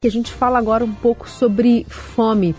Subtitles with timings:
[0.00, 2.54] que a gente fala agora um pouco sobre fome.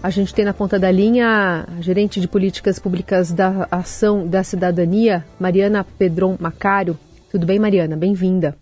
[0.00, 4.44] A gente tem na ponta da linha a gerente de políticas públicas da Ação da
[4.44, 6.96] Cidadania, Mariana Pedron Macário.
[7.28, 7.96] Tudo bem, Mariana?
[7.96, 8.56] Bem-vinda.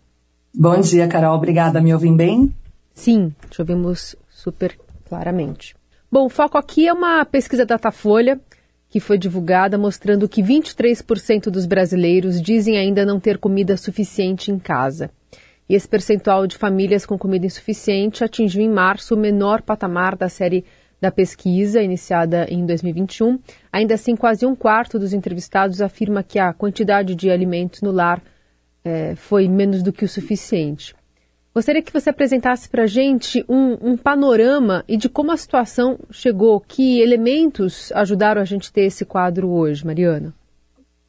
[0.55, 1.37] Bom dia, Carol.
[1.37, 1.79] Obrigada.
[1.83, 2.51] Me ouvem bem?
[2.95, 4.75] Sim, te ouvimos super
[5.07, 5.77] claramente.
[6.11, 8.41] Bom, o foco aqui é uma pesquisa Datafolha
[8.89, 14.59] que foi divulgada mostrando que 23% dos brasileiros dizem ainda não ter comida suficiente em
[14.59, 15.11] casa.
[15.69, 20.29] E esse percentual de famílias com comida insuficiente atingiu em março o menor patamar da
[20.29, 20.65] série
[21.01, 23.39] da pesquisa, iniciada em 2021.
[23.73, 28.23] Ainda assim, quase um quarto dos entrevistados afirma que a quantidade de alimentos no lar
[28.85, 30.95] é, foi menos do que o suficiente.
[31.55, 35.99] Gostaria que você apresentasse para a gente um, um, panorama e de como a situação
[36.11, 40.35] chegou, que elementos ajudaram a gente ter esse quadro hoje, Mariana?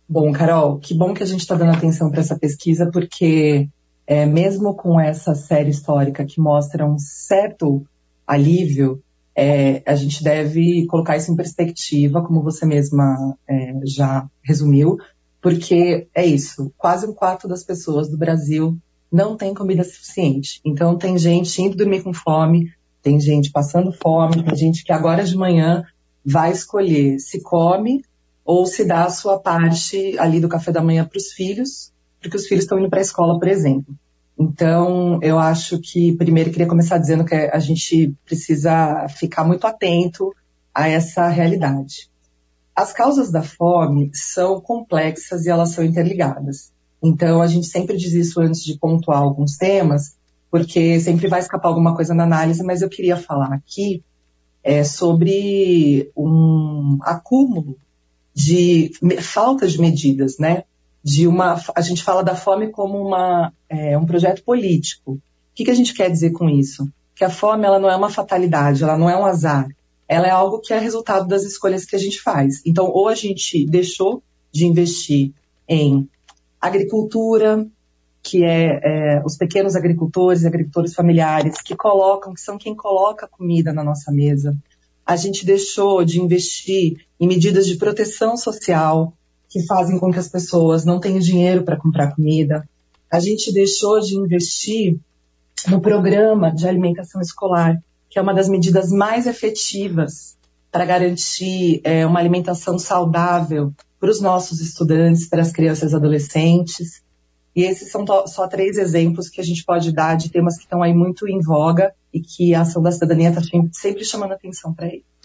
[0.08, 3.68] Bom, Carol, que bom que a gente está dando atenção para essa pesquisa, porque
[4.08, 7.86] é, mesmo com essa série histórica que mostra um certo
[8.26, 9.04] alívio,
[9.36, 14.98] é, a gente deve colocar isso em perspectiva, como você mesma é, já resumiu,
[15.42, 18.78] porque é isso, quase um quarto das pessoas do Brasil
[19.12, 20.60] não tem comida suficiente.
[20.66, 25.24] Então tem gente indo dormir com fome, tem gente passando fome, tem gente que agora
[25.24, 25.84] de manhã
[26.26, 28.04] vai escolher se come
[28.44, 32.38] ou se dá a sua parte ali do café da manhã para os filhos, porque
[32.38, 33.96] os filhos estão indo para a escola, por exemplo.
[34.40, 40.32] Então, eu acho que primeiro queria começar dizendo que a gente precisa ficar muito atento
[40.74, 42.10] a essa realidade.
[42.76, 46.72] As causas da fome são complexas e elas são interligadas.
[47.02, 50.16] Então, a gente sempre diz isso antes de pontuar alguns temas,
[50.52, 54.04] porque sempre vai escapar alguma coisa na análise, mas eu queria falar aqui
[54.64, 57.78] é, sobre um acúmulo
[58.34, 60.64] de falta de medidas, né?
[61.08, 61.58] De uma.
[61.74, 65.14] A gente fala da fome como uma, é, um projeto político.
[65.14, 65.22] O
[65.56, 66.86] que, que a gente quer dizer com isso?
[67.16, 69.70] Que a fome ela não é uma fatalidade, ela não é um azar.
[70.06, 72.62] Ela é algo que é resultado das escolhas que a gente faz.
[72.66, 75.32] Então, ou a gente deixou de investir
[75.66, 76.10] em
[76.60, 77.66] agricultura,
[78.22, 83.30] que é, é, os pequenos agricultores e agricultores familiares que colocam, que são quem coloca
[83.30, 84.54] comida na nossa mesa.
[85.06, 89.14] A gente deixou de investir em medidas de proteção social,
[89.50, 92.68] que fazem com que as pessoas não tenham dinheiro para comprar comida.
[93.12, 94.98] A gente deixou de investir
[95.68, 100.38] no programa de alimentação escolar, que é uma das medidas mais efetivas
[100.72, 107.02] para garantir é, uma alimentação saudável para os nossos estudantes, para as crianças e adolescentes.
[107.56, 110.84] E esses são só três exemplos que a gente pode dar de temas que estão
[110.84, 113.42] aí muito em voga e que a ação da cidadania está
[113.72, 115.17] sempre chamando atenção para eles.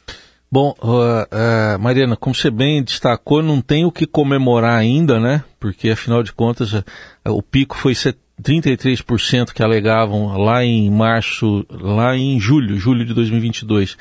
[0.52, 5.42] Bom, uh, uh, Mariana, como você bem destacou, não tem o que comemorar ainda, né?
[5.58, 6.84] Porque afinal de contas uh,
[7.26, 13.96] o pico foi 33% que alegavam lá em março, lá em julho, julho de 2022,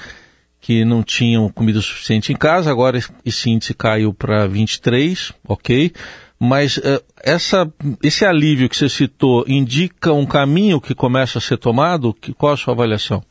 [0.60, 2.70] que não tinham comida suficiente em casa.
[2.70, 5.94] Agora esse índice caiu para 23, ok?
[6.38, 6.82] Mas
[7.24, 7.72] essa,
[8.04, 12.14] esse alívio que você citou indica um caminho que começa a ser tomado?
[12.14, 13.24] Que, qual a sua avaliação?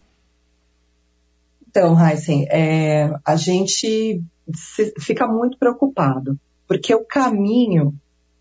[1.71, 4.21] Então, Heisen, é, a gente
[4.99, 6.37] fica muito preocupado,
[6.67, 7.95] porque o caminho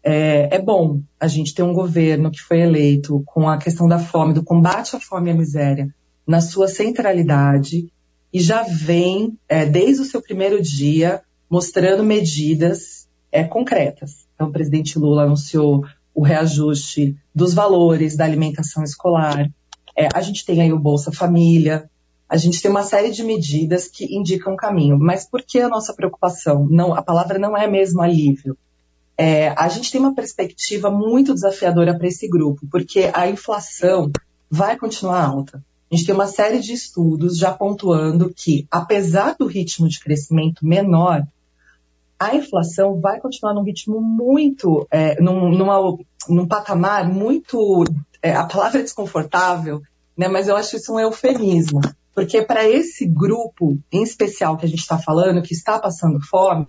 [0.03, 1.01] é, é, bom.
[1.19, 4.95] A gente tem um governo que foi eleito com a questão da fome, do combate
[4.95, 5.93] à fome e à miséria,
[6.25, 7.91] na sua centralidade,
[8.33, 14.27] e já vem, é, desde o seu primeiro dia, mostrando medidas é, concretas.
[14.33, 15.85] Então, o presidente Lula anunciou
[16.15, 19.47] o reajuste dos valores da alimentação escolar.
[19.95, 21.89] É, a gente tem aí o Bolsa Família,
[22.29, 24.99] a gente tem uma série de medidas que indicam caminho.
[24.99, 26.67] Mas por que a nossa preocupação?
[26.69, 28.55] Não, a palavra não é mesmo alívio.
[29.17, 34.11] É, a gente tem uma perspectiva muito desafiadora para esse grupo, porque a inflação
[34.49, 35.61] vai continuar alta.
[35.91, 40.63] A gente tem uma série de estudos já pontuando que, apesar do ritmo de crescimento
[40.63, 41.25] menor,
[42.19, 45.97] a inflação vai continuar num ritmo muito, é, num, numa,
[46.27, 47.83] num patamar muito,
[48.21, 49.81] é, a palavra é desconfortável,
[50.15, 51.81] né, mas eu acho isso um eufemismo.
[52.13, 56.67] Porque para esse grupo em especial que a gente está falando, que está passando fome,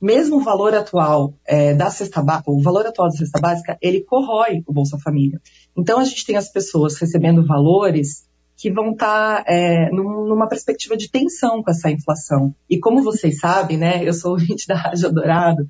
[0.00, 4.00] mesmo o valor atual é, da cesta básica, o valor atual da cesta básica, ele
[4.02, 5.40] corrói o Bolsa Família.
[5.76, 8.26] Então a gente tem as pessoas recebendo valores
[8.56, 12.54] que vão estar tá, é, numa perspectiva de tensão com essa inflação.
[12.68, 15.66] E como vocês sabem, né, eu sou ouvinte da Rádio Dourado,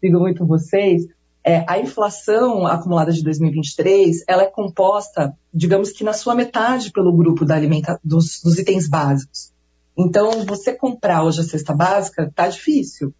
[0.00, 1.06] sigo muito vocês,
[1.48, 7.16] é, a inflação acumulada de 2023, ela é composta, digamos que na sua metade pelo
[7.16, 9.50] grupo da alimenta dos, dos itens básicos.
[9.96, 13.14] Então, você comprar hoje a cesta básica tá difícil.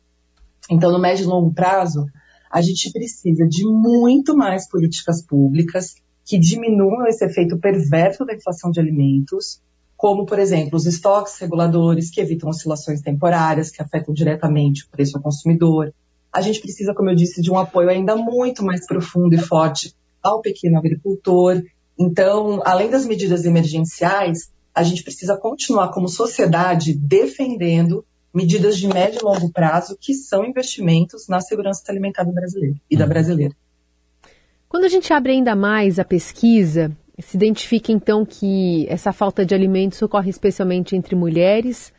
[0.71, 2.05] Então, no médio e longo prazo,
[2.53, 8.71] a gente precisa de muito mais políticas públicas que diminuam esse efeito perverso da inflação
[8.71, 9.63] de alimentos,
[9.97, 15.17] como, por exemplo, os estoques reguladores que evitam oscilações temporárias, que afetam diretamente o preço
[15.17, 15.95] ao consumidor.
[16.39, 19.93] A gente precisa, como eu disse, de um apoio ainda muito mais profundo e forte
[20.23, 21.61] ao pequeno agricultor.
[21.99, 29.19] Então, além das medidas emergenciais, a gente precisa continuar como sociedade defendendo medidas de médio
[29.21, 33.57] e longo prazo que são investimentos na segurança alimentar do brasileiro e da brasileira.
[34.69, 39.57] Quando a gente abre ainda mais a pesquisa, se identifica então que essa falta de
[39.57, 41.93] alimentos ocorre especialmente entre mulheres,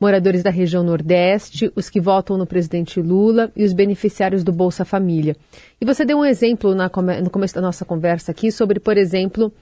[0.00, 4.84] moradores da região Nordeste, os que votam no presidente Lula e os beneficiários do Bolsa
[4.84, 5.36] Família.
[5.80, 6.90] E você deu um exemplo na,
[7.22, 9.52] no começo da nossa conversa aqui sobre, por exemplo,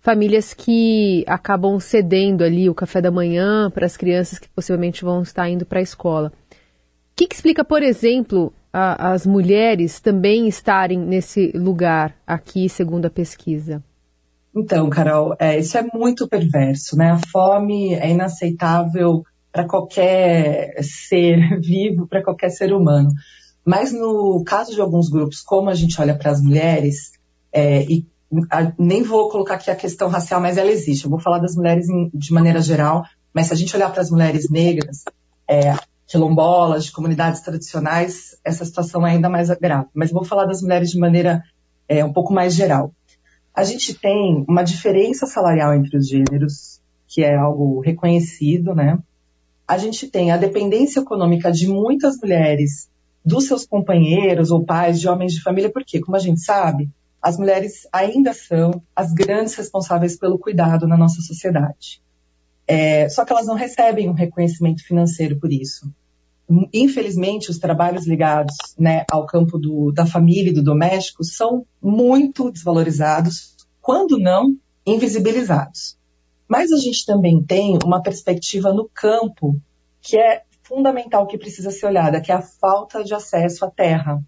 [0.00, 5.22] famílias que acabam cedendo ali o café da manhã para as crianças que possivelmente vão
[5.22, 6.32] estar indo para a escola.
[6.50, 13.06] O que, que explica, por exemplo, a, as mulheres também estarem nesse lugar aqui, segundo
[13.06, 13.82] a pesquisa?
[14.56, 17.12] Então, Carol, é, isso é muito perverso, né?
[17.12, 19.22] A fome é inaceitável
[19.52, 23.10] para qualquer ser vivo, para qualquer ser humano.
[23.64, 27.12] Mas no caso de alguns grupos, como a gente olha para as mulheres,
[27.52, 28.06] é, e
[28.50, 31.04] a, nem vou colocar aqui a questão racial, mas ela existe.
[31.04, 33.04] Eu vou falar das mulheres em, de maneira geral,
[33.34, 35.04] mas se a gente olhar para as mulheres negras,
[35.48, 35.74] é,
[36.06, 39.88] quilombolas, de comunidades tradicionais, essa situação é ainda mais grave.
[39.94, 41.42] Mas vou falar das mulheres de maneira
[41.88, 42.92] é, um pouco mais geral.
[43.54, 48.98] A gente tem uma diferença salarial entre os gêneros, que é algo reconhecido, né?
[49.70, 52.90] A gente tem a dependência econômica de muitas mulheres
[53.24, 56.90] dos seus companheiros ou pais de homens de família, porque, como a gente sabe,
[57.22, 62.02] as mulheres ainda são as grandes responsáveis pelo cuidado na nossa sociedade.
[62.66, 65.88] É, só que elas não recebem um reconhecimento financeiro por isso.
[66.74, 72.50] Infelizmente, os trabalhos ligados né, ao campo do, da família e do doméstico são muito
[72.50, 75.99] desvalorizados, quando não invisibilizados.
[76.50, 79.56] Mas a gente também tem uma perspectiva no campo
[80.02, 84.20] que é fundamental, que precisa ser olhada, que é a falta de acesso à terra.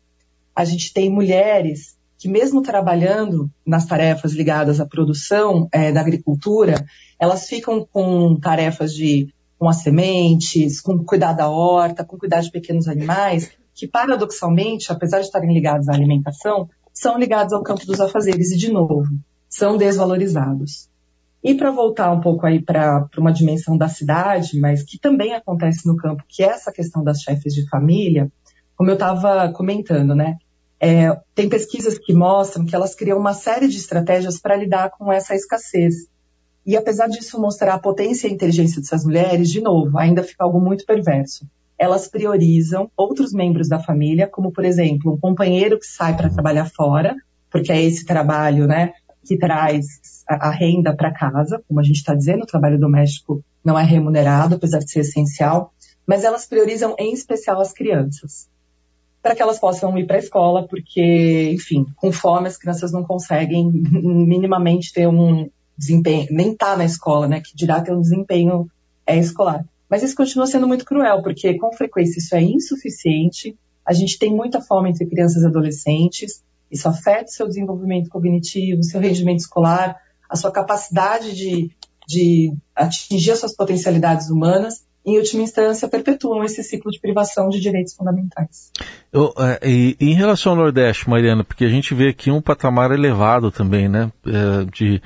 [0.54, 6.86] A gente tem mulheres que mesmo trabalhando nas tarefas ligadas à produção é, da agricultura,
[7.18, 12.52] elas ficam com tarefas de com as sementes, com cuidar da horta, com cuidar de
[12.52, 18.00] pequenos animais, que paradoxalmente, apesar de estarem ligados à alimentação, são ligados ao campo dos
[18.00, 19.08] afazeres e, de novo,
[19.48, 20.91] são desvalorizados.
[21.42, 25.86] E para voltar um pouco aí para uma dimensão da cidade, mas que também acontece
[25.86, 28.30] no campo, que é essa questão das chefes de família,
[28.76, 30.36] como eu estava comentando, né?
[30.78, 35.12] É, tem pesquisas que mostram que elas criam uma série de estratégias para lidar com
[35.12, 36.08] essa escassez.
[36.64, 40.44] E apesar disso mostrar a potência e a inteligência dessas mulheres, de novo, ainda fica
[40.44, 41.46] algo muito perverso.
[41.76, 46.66] Elas priorizam outros membros da família, como por exemplo, um companheiro que sai para trabalhar
[46.66, 47.16] fora,
[47.50, 48.92] porque é esse trabalho, né,
[49.24, 49.86] que traz
[50.28, 54.54] a, renda para casa, como a gente está dizendo, o trabalho doméstico não é remunerado,
[54.56, 55.72] apesar de ser essencial,
[56.06, 58.50] mas elas priorizam em especial as crianças
[59.22, 63.04] para que elas possam ir para a escola, porque, enfim, com fome as crianças não
[63.04, 65.48] conseguem minimamente ter um
[65.78, 68.68] desempenho, nem tá na escola, né, que dirá ter um desempenho
[69.06, 69.64] é, escolar.
[69.88, 74.34] Mas isso continua sendo muito cruel, porque com frequência isso é insuficiente, a gente tem
[74.34, 76.42] muita fome entre crianças e adolescentes,
[76.72, 79.96] isso afeta o seu desenvolvimento cognitivo, seu rendimento escolar,
[80.28, 81.70] a sua capacidade de,
[82.08, 87.60] de atingir as suas potencialidades humanas, em última instância, perpetuam esse ciclo de privação de
[87.60, 88.70] direitos fundamentais.
[89.12, 92.92] Eu, é, e, em relação ao Nordeste, Mariana, porque a gente vê aqui um patamar
[92.92, 95.02] elevado também, né, é, de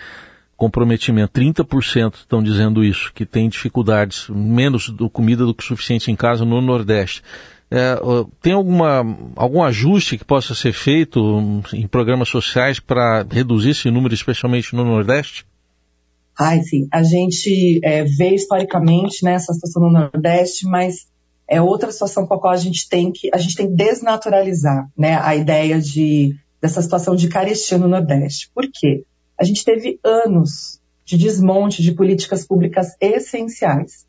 [0.57, 1.41] comprometimento.
[1.41, 6.45] 30% estão dizendo isso, que tem dificuldades, menos do comida do que suficiente em casa
[6.45, 7.23] no Nordeste.
[7.71, 7.97] É,
[8.41, 9.03] tem alguma,
[9.35, 14.85] algum ajuste que possa ser feito em programas sociais para reduzir esse número, especialmente no
[14.85, 15.45] Nordeste?
[16.39, 16.87] Ai, sim.
[16.93, 21.07] A gente é, vê historicamente né, essa situação no Nordeste, mas
[21.49, 24.89] é outra situação com a qual a gente tem que a gente tem que desnaturalizar
[24.97, 28.51] né, a ideia de, dessa situação de carestia no Nordeste.
[28.55, 29.05] Por quê?
[29.39, 34.06] A gente teve anos de desmonte de políticas públicas essenciais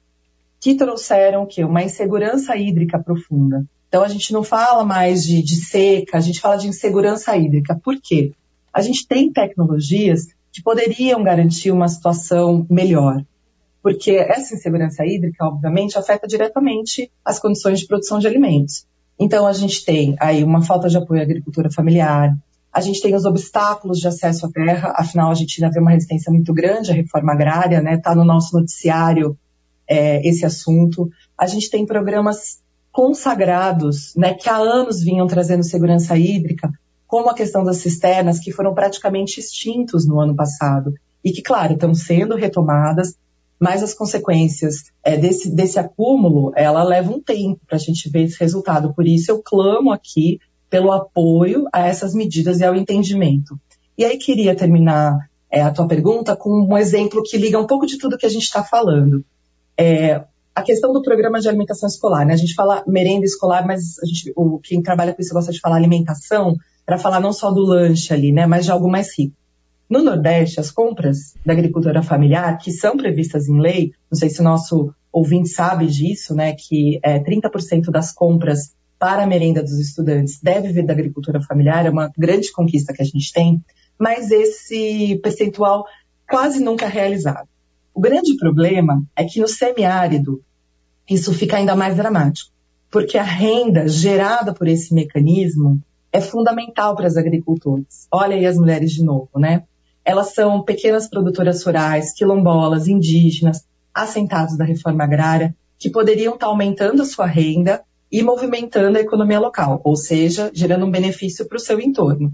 [0.68, 3.64] que trouxeram que uma insegurança hídrica profunda.
[3.88, 7.80] Então a gente não fala mais de, de seca, a gente fala de insegurança hídrica.
[7.82, 8.34] Por quê?
[8.74, 13.24] A gente tem tecnologias que poderiam garantir uma situação melhor.
[13.82, 18.86] Porque essa insegurança hídrica, obviamente, afeta diretamente as condições de produção de alimentos.
[19.18, 22.36] Então, a gente tem aí uma falta de apoio à agricultura familiar,
[22.74, 25.92] a gente tem os obstáculos de acesso à terra, afinal, a gente ainda vê uma
[25.92, 27.94] resistência muito grande à reforma agrária, né?
[27.94, 29.38] Está no nosso noticiário
[29.88, 31.10] é, esse assunto.
[31.38, 32.60] A gente tem programas
[32.91, 36.72] consagrados, né, que há anos vinham trazendo segurança hídrica,
[37.06, 41.74] como a questão das cisternas, que foram praticamente extintos no ano passado e que, claro,
[41.74, 43.15] estão sendo retomadas,
[43.60, 48.24] mas as consequências é, desse, desse acúmulo, ela leva um tempo para a gente ver
[48.24, 48.94] esse resultado.
[48.94, 50.39] Por isso eu clamo aqui
[50.70, 53.60] pelo apoio a essas medidas e ao entendimento.
[53.98, 57.86] E aí queria terminar é, a tua pergunta com um exemplo que liga um pouco
[57.86, 59.24] de tudo que a gente está falando.
[59.79, 60.24] É,
[60.55, 62.34] a questão do programa de alimentação escolar, né?
[62.34, 65.75] A gente fala merenda escolar, mas gente, o, quem trabalha com isso gosta de falar
[65.75, 66.55] alimentação,
[66.86, 68.48] para falar não só do lanche ali, né?
[68.48, 69.36] Mas de algo mais rico.
[69.89, 74.41] No Nordeste, as compras da agricultura familiar, que são previstas em lei, não sei se
[74.41, 79.79] o nosso ouvinte sabe disso, né, que é, 30% das compras para a merenda dos
[79.79, 83.63] estudantes deve vir da agricultura familiar, é uma grande conquista que a gente tem,
[83.98, 85.86] mas esse percentual
[86.29, 87.48] quase nunca é realizado.
[87.98, 90.39] O grande problema é que no semiárido
[91.10, 92.51] isso fica ainda mais dramático,
[92.92, 98.08] porque a renda gerada por esse mecanismo é fundamental para as agricultoras.
[98.12, 99.63] Olha aí as mulheres de novo, né?
[100.06, 107.01] Elas são pequenas produtoras rurais, quilombolas, indígenas, assentados da reforma agrária, que poderiam estar aumentando
[107.01, 111.60] a sua renda e movimentando a economia local, ou seja, gerando um benefício para o
[111.60, 112.32] seu entorno.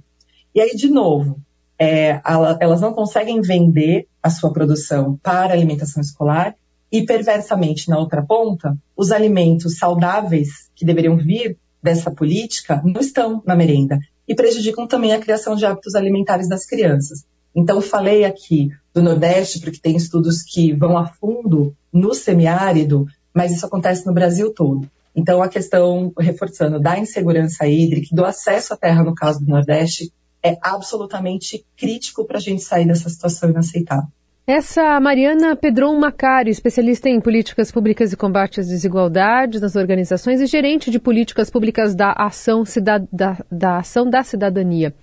[0.53, 1.39] E aí, de novo,
[1.79, 2.21] é,
[2.59, 6.55] elas não conseguem vender a sua produção para alimentação escolar
[6.91, 13.41] e, perversamente, na outra ponta, os alimentos saudáveis que deveriam vir dessa política não estão
[13.45, 17.25] na merenda e prejudicam também a criação de hábitos alimentares das crianças.
[17.55, 23.51] Então, falei aqui do Nordeste, porque tem estudos que vão a fundo no semiárido, mas
[23.51, 24.89] isso acontece no Brasil todo.
[25.15, 30.11] Então, a questão, reforçando, da insegurança hídrica, do acesso à terra, no caso do Nordeste,
[30.43, 34.09] é absolutamente crítico para a gente sair dessa situação inaceitável.
[34.45, 40.45] Essa Mariana Pedron Macário, especialista em políticas públicas e combate às desigualdades nas organizações e
[40.45, 43.07] gerente de políticas públicas da Ação, Cidad...
[43.09, 43.37] da...
[43.49, 44.93] da Ação da Cidadania.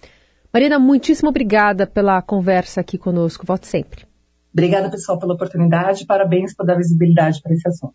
[0.53, 3.47] Marina, muitíssimo obrigada pela conversa aqui conosco.
[3.47, 4.05] Volte sempre.
[4.53, 6.05] Obrigada, pessoal, pela oportunidade.
[6.05, 7.95] Parabéns por dar visibilidade para esse assunto.